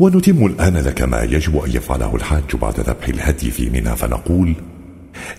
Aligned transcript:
ونتم 0.00 0.46
الآن 0.46 0.76
لك 0.76 1.02
ما 1.02 1.22
يجب 1.22 1.56
أن 1.56 1.70
يفعله 1.70 2.16
الحاج 2.16 2.56
بعد 2.62 2.80
ذبح 2.80 3.08
الهدي 3.08 3.50
في 3.50 3.70
منى 3.70 3.96
فنقول 3.96 4.54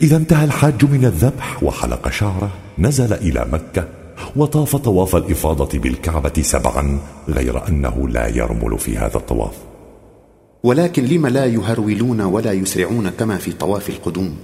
إذا 0.01 0.17
انتهى 0.17 0.45
الحاج 0.45 0.85
من 0.85 1.05
الذبح 1.05 1.63
وحلق 1.63 2.09
شعره 2.09 2.51
نزل 2.79 3.13
إلى 3.13 3.45
مكة 3.51 3.87
وطاف 4.35 4.75
طواف 4.75 5.15
الإفاضة 5.15 5.79
بالكعبة 5.79 6.33
سبعا 6.41 6.99
غير 7.29 7.67
أنه 7.67 8.09
لا 8.09 8.27
يرمل 8.27 8.79
في 8.79 8.97
هذا 8.97 9.17
الطواف. 9.17 9.53
ولكن 10.63 11.05
لم 11.05 11.27
لا 11.27 11.45
يهرولون 11.45 12.21
ولا 12.21 12.51
يسرعون 12.51 13.09
كما 13.09 13.37
في 13.37 13.51
طواف 13.51 13.89
القدوم؟ 13.89 14.35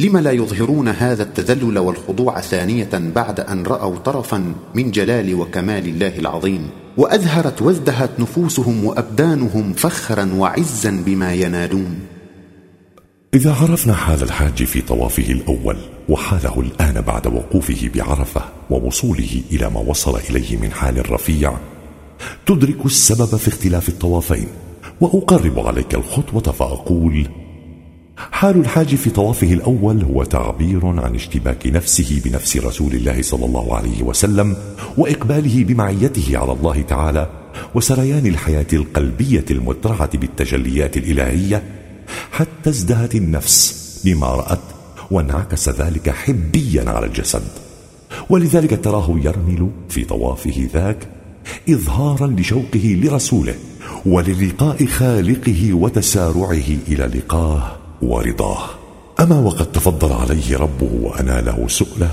لم 0.00 0.16
لا 0.16 0.30
يظهرون 0.30 0.88
هذا 0.88 1.22
التذلل 1.22 1.78
والخضوع 1.78 2.40
ثانية 2.40 2.90
بعد 2.92 3.40
أن 3.40 3.62
رأوا 3.62 3.96
طرفا 3.96 4.54
من 4.74 4.90
جلال 4.90 5.34
وكمال 5.34 5.88
الله 5.88 6.18
العظيم؟ 6.18 6.70
وأزهرت 6.96 7.62
وازدهت 7.62 8.10
نفوسهم 8.20 8.84
وأبدانهم 8.84 9.72
فخرا 9.72 10.30
وعزا 10.34 11.02
بما 11.06 11.34
ينالون 11.34 11.98
إذا 13.34 13.52
عرفنا 13.54 13.94
حال 13.94 14.22
الحاج 14.22 14.64
في 14.64 14.80
طوافه 14.80 15.32
الأول 15.32 15.76
وحاله 16.08 16.60
الآن 16.60 17.00
بعد 17.00 17.26
وقوفه 17.26 17.90
بعرفة 17.94 18.42
ووصوله 18.70 19.42
إلى 19.52 19.70
ما 19.70 19.80
وصل 19.80 20.18
إليه 20.30 20.56
من 20.56 20.72
حال 20.72 21.12
رفيع 21.12 21.56
تدرك 22.46 22.86
السبب 22.86 23.36
في 23.36 23.48
اختلاف 23.48 23.88
الطوافين 23.88 24.46
وأقرب 25.00 25.58
عليك 25.58 25.94
الخطوة 25.94 26.52
فأقول 26.52 27.28
حال 28.16 28.56
الحاج 28.60 28.94
في 28.94 29.10
طوافه 29.10 29.52
الأول 29.52 30.02
هو 30.02 30.24
تعبير 30.24 30.86
عن 30.86 31.14
اشتباك 31.14 31.66
نفسه 31.66 32.20
بنفس 32.24 32.56
رسول 32.56 32.92
الله 32.94 33.22
صلى 33.22 33.44
الله 33.44 33.76
عليه 33.76 34.02
وسلم 34.02 34.56
وإقباله 34.96 35.64
بمعيته 35.64 36.38
على 36.38 36.52
الله 36.52 36.82
تعالى 36.82 37.30
وسريان 37.74 38.26
الحياة 38.26 38.66
القلبية 38.72 39.44
المترعة 39.50 40.18
بالتجليات 40.18 40.96
الإلهية 40.96 41.62
حتى 42.32 42.70
ازدهت 42.70 43.14
النفس 43.14 43.86
بما 44.04 44.26
رأت 44.26 44.60
وانعكس 45.10 45.68
ذلك 45.68 46.10
حبيا 46.10 46.90
على 46.90 47.06
الجسد. 47.06 47.42
ولذلك 48.30 48.84
تراه 48.84 49.20
يرمل 49.24 49.70
في 49.88 50.04
طوافه 50.04 50.68
ذاك 50.74 51.08
إظهارا 51.70 52.26
لشوقه 52.26 53.00
لرسوله 53.02 53.54
وللقاء 54.06 54.86
خالقه 54.86 55.74
وتسارعه 55.74 56.68
إلى 56.88 57.04
لقاه 57.18 57.85
ورضاه. 58.02 58.68
أما 59.20 59.38
وقد 59.38 59.72
تفضل 59.72 60.12
عليه 60.12 60.56
ربه 60.58 60.90
وأناله 61.02 61.68
سؤله 61.68 62.10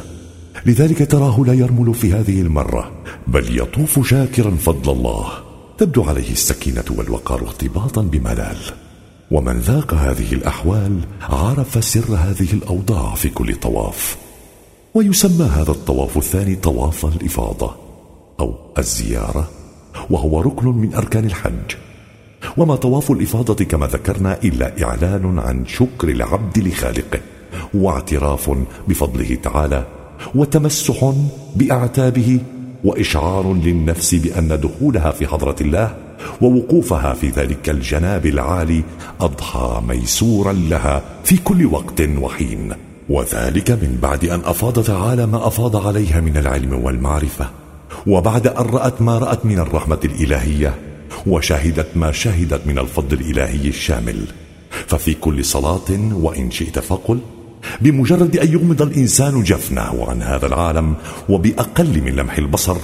لذلك 0.65 1.11
تراه 1.11 1.43
لا 1.47 1.53
يرمل 1.53 1.93
في 1.93 2.13
هذه 2.13 2.41
المرة 2.41 2.91
بل 3.27 3.59
يطوف 3.59 4.07
شاكرا 4.07 4.51
فضل 4.51 4.91
الله. 4.91 5.27
تبدو 5.77 6.03
عليه 6.03 6.31
السكينة 6.31 6.83
والوقار 6.97 7.41
ارتباطا 7.41 8.01
بملال. 8.01 8.57
ومن 9.31 9.59
ذاق 9.59 9.93
هذه 9.93 10.33
الأحوال 10.33 10.99
عرف 11.21 11.83
سر 11.83 12.15
هذه 12.15 12.53
الأوضاع 12.53 13.15
في 13.15 13.29
كل 13.29 13.55
طواف. 13.55 14.17
ويسمى 14.93 15.45
هذا 15.45 15.71
الطواف 15.71 16.17
الثاني 16.17 16.55
طواف 16.55 17.05
الإفاضة 17.05 17.75
أو 18.39 18.55
الزيارة 18.77 19.49
وهو 20.09 20.41
ركن 20.41 20.67
من 20.67 20.93
أركان 20.93 21.25
الحج. 21.25 21.75
وما 22.57 22.75
طواف 22.75 23.11
الإفاضة 23.11 23.65
كما 23.65 23.87
ذكرنا 23.87 24.37
إلا 24.43 24.83
إعلان 24.83 25.39
عن 25.39 25.65
شكر 25.67 26.09
العبد 26.09 26.59
لخالقه 26.59 27.19
واعتراف 27.73 28.57
بفضله 28.87 29.37
تعالى 29.43 29.85
وتمسح 30.35 31.13
بأعتابه 31.55 32.39
وإشعار 32.83 33.53
للنفس 33.53 34.15
بأن 34.15 34.59
دخولها 34.59 35.11
في 35.11 35.27
حضرة 35.27 35.55
الله 35.61 35.95
ووقوفها 36.41 37.13
في 37.13 37.29
ذلك 37.29 37.69
الجناب 37.69 38.25
العالي 38.25 38.83
أضحى 39.21 39.81
ميسورا 39.87 40.53
لها 40.53 41.01
في 41.23 41.37
كل 41.37 41.65
وقت 41.65 42.01
وحين. 42.01 42.73
وذلك 43.09 43.71
من 43.71 43.99
بعد 44.01 44.25
أن 44.25 44.41
أفاض 44.45 44.83
تعالى 44.83 45.25
ما 45.25 45.47
أفاض 45.47 45.87
عليها 45.87 46.21
من 46.21 46.37
العلم 46.37 46.83
والمعرفة 46.83 47.49
وبعد 48.07 48.47
أن 48.47 48.65
رأت 48.65 49.01
ما 49.01 49.17
رأت 49.17 49.45
من 49.45 49.59
الرحمة 49.59 49.99
الإلهية. 50.05 50.92
وشهدت 51.27 51.87
ما 51.95 52.11
شهدت 52.11 52.67
من 52.67 52.79
الفضل 52.79 53.19
الإلهي 53.19 53.67
الشامل. 53.67 54.25
ففي 54.87 55.13
كل 55.13 55.45
صلاة 55.45 56.13
وإن 56.13 56.51
شئت 56.51 56.79
فقل 56.79 57.19
بمجرد 57.81 58.37
أن 58.37 58.53
يغمض 58.53 58.81
الإنسان 58.81 59.43
جفنه 59.43 60.05
عن 60.09 60.21
هذا 60.21 60.45
العالم 60.45 60.95
وبأقل 61.29 62.01
من 62.01 62.15
لمح 62.15 62.37
البصر 62.37 62.77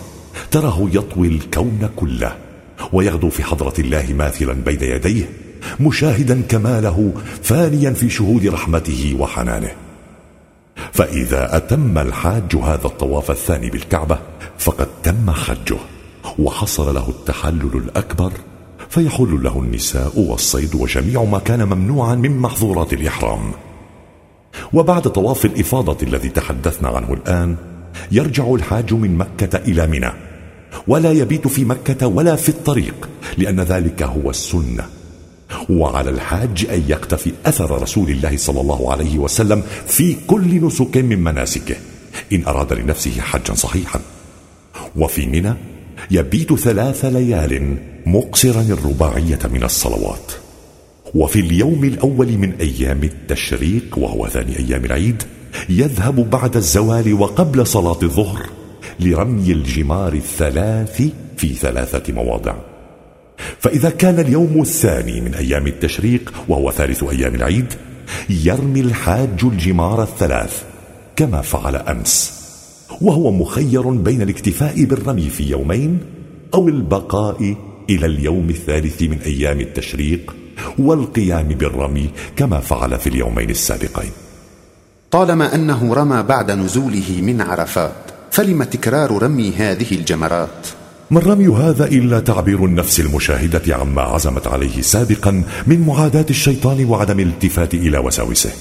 تراه 0.52 0.90
يطوي 0.94 1.28
الكون 1.28 1.90
كله 1.96 2.36
ويغدو 2.94 3.30
في 3.30 3.44
حضرة 3.44 3.74
الله 3.80 4.14
ماثلا 4.14 4.54
بين 4.54 4.82
يديه 4.82 5.30
مشاهدا 5.80 6.42
كماله 6.42 7.14
فانيا 7.44 7.92
في 7.92 8.10
شهود 8.10 8.48
رحمته 8.48 9.16
وحنانه. 9.20 9.72
فإذا 10.92 11.58
أتم 11.58 11.98
الحاج 11.98 12.56
هذا 12.56 12.86
الطواف 12.86 13.32
الثاني 13.32 13.70
بالكعبة 13.70 14.20
فقد 14.58 14.88
تم 15.04 15.32
حجه. 15.32 15.78
وحصل 16.40 16.96
له 16.96 17.10
التحلل 17.10 17.72
الأكبر 17.74 18.32
فيحل 18.90 19.40
له 19.44 19.60
النساء 19.60 20.20
والصيد 20.20 20.76
وجميع 20.76 21.24
ما 21.24 21.40
كان 21.40 21.64
ممنوعا 21.64 22.16
من 22.16 22.38
محظورات 22.38 22.94
الإحرام. 22.94 23.52
وبعد 24.74 25.02
طواف 25.02 25.46
الإفاضة 25.46 25.98
الذي 26.08 26.30
تحدثنا 26.30 26.90
عنه 26.90 27.14
الآن 27.14 27.56
يرجع 28.12 28.54
الحاج 28.54 28.94
من 28.94 29.18
مكة 29.18 29.58
إلى 29.58 29.88
منى. 29.88 30.12
ولا 30.88 31.12
يبيت 31.12 31.48
في 31.48 31.66
مكة 31.66 32.08
ولا 32.08 32.36
في 32.36 32.50
الطريق 32.50 33.10
لأن 33.38 33.60
ذلك 33.60 34.04
هو 34.04 34.30
السنة. 34.30 34.86
وعلى 35.70 36.10
الحاج 36.10 36.68
أن 36.72 36.84
يقتفي 36.88 37.32
أثر 37.46 37.82
رسول 37.82 38.10
الله 38.10 38.38
صلى 38.38 38.62
الله 38.62 38.92
عليه 38.92 39.18
وسلم 39.18 39.64
في 39.88 40.16
كل 40.28 40.66
نسك 40.66 40.98
من 40.98 41.24
مناسكه 41.24 41.76
إن 42.34 42.44
أراد 42.48 42.74
لنفسه 42.74 43.22
حجا 43.22 43.54
صحيحا. 43.54 44.00
وفي 44.96 45.26
منى 45.26 45.54
يبيت 46.12 46.54
ثلاث 46.54 47.06
ليال 47.06 47.78
مقصرا 48.06 48.62
الرباعية 48.62 49.40
من 49.54 49.64
الصلوات. 49.64 50.32
وفي 51.16 51.40
اليوم 51.40 51.84
الأول 51.84 52.38
من 52.38 52.54
أيام 52.62 53.04
التشريق 53.04 53.98
وهو 53.98 54.28
ثاني 54.28 54.60
أيام 54.60 54.86
العيد 54.86 55.24
يذهب 55.70 56.30
بعد 56.30 56.56
الزوال 56.56 57.14
وقبل 57.14 57.68
صلاة 57.68 58.00
الظهر 58.04 58.50
لرمي 59.00 59.52
الجمار 59.52 60.14
الثلاث 60.14 61.02
في 61.38 61.54
ثلاثة 61.54 62.14
مواضع. 62.14 62.56
فإذا 63.60 63.90
كان 63.90 64.20
اليوم 64.20 64.62
الثاني 64.62 65.22
من 65.22 65.36
أيام 65.36 65.68
التشريق 65.68 66.34
وهو 66.48 66.72
ثالث 66.72 67.04
أيام 67.04 67.36
العيد 67.36 67.74
يرمي 68.30 68.80
الحاج 68.80 69.44
الجمار 69.44 70.04
الثلاث 70.04 70.64
كما 71.16 71.42
فعل 71.42 71.76
أمس. 71.76 72.39
وهو 73.02 73.32
مخير 73.32 73.90
بين 73.90 74.22
الاكتفاء 74.22 74.84
بالرمي 74.84 75.30
في 75.30 75.44
يومين 75.44 76.00
أو 76.54 76.68
البقاء 76.68 77.56
إلى 77.90 78.06
اليوم 78.06 78.50
الثالث 78.50 79.02
من 79.02 79.18
أيام 79.26 79.60
التشريق 79.60 80.36
والقيام 80.80 81.48
بالرمي 81.48 82.10
كما 82.36 82.60
فعل 82.60 83.00
في 83.00 83.08
اليومين 83.08 83.50
السابقين. 83.50 84.12
طالما 85.12 85.56
أنه 85.56 85.94
رمى 85.94 86.24
بعد 86.24 86.52
نزوله 86.52 87.22
من 87.22 87.42
عرفات 87.42 87.92
فلم 88.32 88.64
تكرار 88.64 89.24
رمي 89.24 89.52
هذه 89.52 89.92
الجمرات؟ 89.92 90.68
ما 91.12 91.20
الرمي 91.20 91.48
هذا 91.48 91.86
إلا 91.86 92.20
تعبير 92.20 92.66
النفس 92.66 93.00
المشاهدة 93.00 93.76
عما 93.76 94.02
عزمت 94.02 94.48
عليه 94.48 94.82
سابقا 94.82 95.44
من 95.68 95.80
معاداة 95.82 96.26
الشيطان 96.30 96.86
وعدم 96.86 97.20
الالتفات 97.20 97.74
إلى 97.74 97.98
وساوسه. 97.98 98.52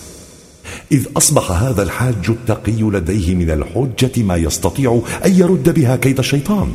إذ 0.92 1.06
أصبح 1.16 1.50
هذا 1.50 1.82
الحاج 1.82 2.28
التقي 2.28 2.82
لديه 2.82 3.34
من 3.34 3.50
الحجة 3.50 4.22
ما 4.22 4.36
يستطيع 4.36 5.02
أن 5.26 5.32
يرد 5.34 5.74
بها 5.74 5.96
كيد 5.96 6.18
الشيطان. 6.18 6.72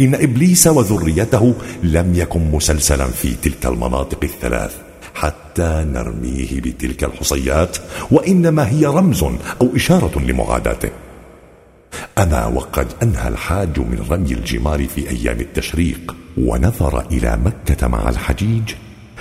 إن 0.00 0.14
إبليس 0.14 0.66
وذريته 0.66 1.54
لم 1.82 2.14
يكن 2.14 2.50
مسلسلا 2.50 3.06
في 3.06 3.34
تلك 3.42 3.66
المناطق 3.66 4.18
الثلاث 4.22 4.76
حتى 5.14 5.86
نرميه 5.92 6.60
بتلك 6.60 7.04
الحصيات 7.04 7.76
وإنما 8.10 8.68
هي 8.68 8.86
رمز 8.86 9.22
أو 9.60 9.76
إشارة 9.76 10.20
لمعاداته. 10.20 10.90
أما 12.18 12.46
وقد 12.46 12.86
أنهى 13.02 13.28
الحاج 13.28 13.78
من 13.78 14.06
رمي 14.10 14.32
الجمار 14.32 14.86
في 14.86 15.10
أيام 15.10 15.40
التشريق 15.40 16.16
ونظر 16.38 17.06
إلى 17.10 17.38
مكة 17.44 17.86
مع 17.88 18.08
الحجيج 18.08 18.74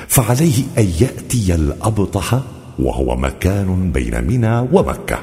فعليه 0.07 0.63
أن 0.77 0.91
يأتي 0.99 1.55
الأبطح 1.55 2.41
وهو 2.79 3.15
مكان 3.15 3.91
بين 3.91 4.23
منى 4.23 4.59
ومكة. 4.59 5.19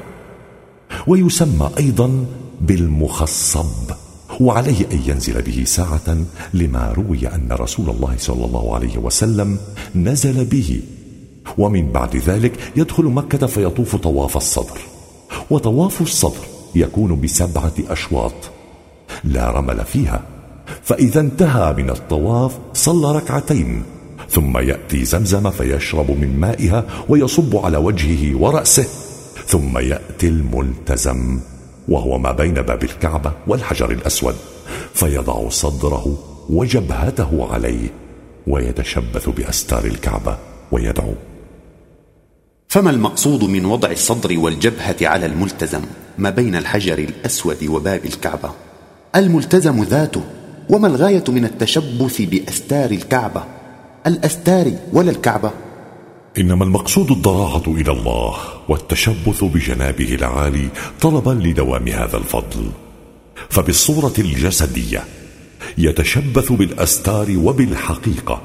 ويسمى 1.06 1.70
أيضا 1.78 2.24
بالمخصب 2.60 3.92
وعليه 4.40 4.86
أن 4.92 5.00
ينزل 5.06 5.42
به 5.42 5.64
ساعة 5.66 6.16
لما 6.54 6.92
روي 6.92 7.28
أن 7.28 7.48
رسول 7.52 7.90
الله 7.90 8.14
صلى 8.18 8.44
الله 8.44 8.74
عليه 8.74 8.98
وسلم 8.98 9.58
نزل 9.94 10.44
به. 10.44 10.82
ومن 11.58 11.92
بعد 11.92 12.16
ذلك 12.16 12.52
يدخل 12.76 13.04
مكة 13.04 13.46
فيطوف 13.46 13.96
طواف 13.96 14.36
الصدر. 14.36 14.78
وطواف 15.50 16.00
الصدر 16.00 16.44
يكون 16.74 17.20
بسبعة 17.20 17.72
أشواط. 17.90 18.32
لا 19.24 19.50
رمل 19.50 19.84
فيها. 19.84 20.22
فإذا 20.82 21.20
انتهى 21.20 21.74
من 21.74 21.90
الطواف 21.90 22.58
صلى 22.74 23.12
ركعتين. 23.16 23.82
ثم 24.32 24.58
يأتي 24.58 25.04
زمزم 25.04 25.50
فيشرب 25.50 26.10
من 26.10 26.40
مائها 26.40 26.84
ويصب 27.08 27.56
على 27.56 27.76
وجهه 27.76 28.36
ورأسه 28.36 28.86
ثم 29.46 29.78
يأتي 29.78 30.28
الملتزم 30.28 31.40
وهو 31.88 32.18
ما 32.18 32.32
بين 32.32 32.54
باب 32.54 32.82
الكعبة 32.84 33.32
والحجر 33.46 33.90
الأسود 33.90 34.34
فيضع 34.94 35.48
صدره 35.48 36.18
وجبهته 36.50 37.52
عليه 37.52 37.88
ويتشبث 38.46 39.28
بأستار 39.28 39.84
الكعبة 39.84 40.38
ويدعو. 40.72 41.14
فما 42.68 42.90
المقصود 42.90 43.44
من 43.44 43.64
وضع 43.64 43.90
الصدر 43.90 44.38
والجبهة 44.38 44.96
على 45.02 45.26
الملتزم 45.26 45.82
ما 46.18 46.30
بين 46.30 46.56
الحجر 46.56 46.98
الأسود 46.98 47.64
وباب 47.64 48.04
الكعبة؟ 48.04 48.50
الملتزم 49.16 49.82
ذاته 49.82 50.22
وما 50.70 50.86
الغاية 50.86 51.24
من 51.28 51.44
التشبث 51.44 52.22
بأستار 52.22 52.90
الكعبة؟ 52.90 53.61
الأستار 54.06 54.72
ولا 54.92 55.10
الكعبة. 55.10 55.50
إنما 56.38 56.64
المقصود 56.64 57.10
الضراعة 57.10 57.62
إلى 57.66 57.92
الله 57.92 58.34
والتشبث 58.68 59.44
بجنابه 59.44 60.14
العالي 60.14 60.68
طلبا 61.00 61.30
لدوام 61.30 61.88
هذا 61.88 62.16
الفضل. 62.16 62.70
فبالصورة 63.50 64.14
الجسدية 64.18 65.04
يتشبث 65.78 66.52
بالأستار 66.52 67.26
وبالحقيقة 67.36 68.42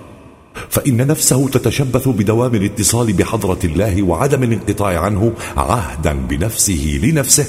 فإن 0.70 1.08
نفسه 1.08 1.50
تتشبث 1.50 2.08
بدوام 2.08 2.56
الاتصال 2.56 3.14
بحضرة 3.14 3.60
الله 3.64 4.04
وعدم 4.04 4.44
الانقطاع 4.44 5.00
عنه 5.00 5.34
عهدا 5.58 6.14
بنفسه 6.14 7.00
لنفسه 7.04 7.46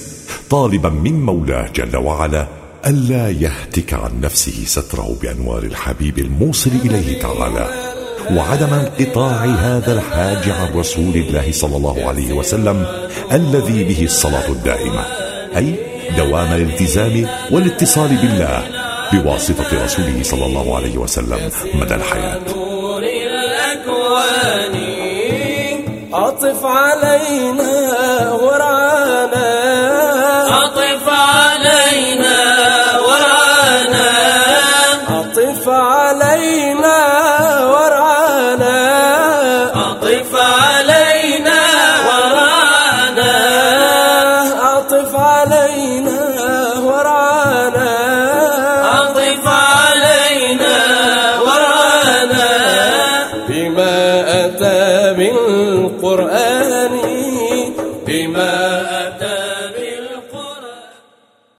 طالبا 0.50 0.88
من 0.88 1.22
مولاه 1.22 1.68
جل 1.76 1.96
وعلا 1.96 2.46
ألا 2.86 3.30
يهتك 3.30 3.94
عن 3.94 4.20
نفسه 4.20 4.64
ستره 4.64 5.16
بأنوار 5.22 5.62
الحبيب 5.62 6.18
الموصل 6.18 6.70
إليه 6.70 7.20
تعالى. 7.20 7.87
وعدم 8.36 8.74
انقطاع 8.74 9.44
هذا 9.44 9.92
الحاج 9.92 10.50
عن 10.50 10.78
رسول 10.78 11.14
الله 11.14 11.52
صلى 11.52 11.76
الله 11.76 12.08
عليه 12.08 12.32
وسلم 12.32 12.86
الذي 13.32 13.84
به 13.84 14.04
الصلاة 14.04 14.48
الدائمة 14.48 15.00
أي 15.56 15.74
دوام 16.16 16.52
الالتزام 16.52 17.26
والاتصال 17.50 18.08
بالله 18.08 18.62
بواسطة 19.12 19.84
رسوله 19.84 20.22
صلى 20.22 20.46
الله 20.46 20.76
عليه 20.76 20.98
وسلم 20.98 21.50
مدى 21.74 21.94
الحياة. 21.94 22.40
عطف 26.12 26.64
علينا 26.64 27.72
ورعانا 28.32 28.87